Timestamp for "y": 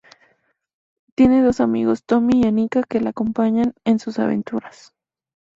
2.41-2.47